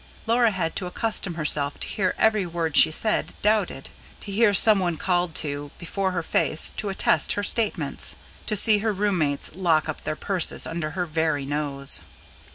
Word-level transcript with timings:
Laura 0.25 0.49
had 0.49 0.75
to 0.75 0.87
accustom 0.87 1.35
herself 1.35 1.79
to 1.79 1.87
hear 1.87 2.15
every 2.17 2.43
word 2.43 2.75
she 2.75 2.89
said 2.89 3.35
doubted; 3.43 3.89
to 4.19 4.31
hear 4.31 4.51
some 4.51 4.79
one 4.79 4.97
called 4.97 5.35
to, 5.35 5.69
before 5.77 6.09
her 6.09 6.23
face, 6.23 6.71
to 6.75 6.89
attest 6.89 7.33
her 7.33 7.43
statements; 7.43 8.15
to 8.47 8.55
see 8.55 8.79
her 8.79 8.93
room 8.93 9.19
mates 9.19 9.51
lock 9.53 9.87
up 9.87 10.03
their 10.03 10.15
purses 10.15 10.65
under 10.65 10.97
her 10.97 11.05
very 11.05 11.45
nose. 11.45 11.99